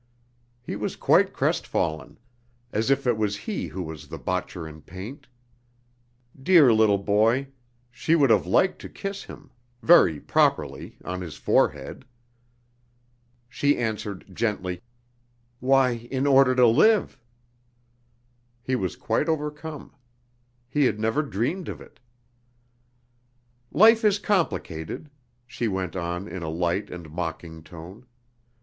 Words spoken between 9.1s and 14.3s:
him... very properly, on his forehead!) She answered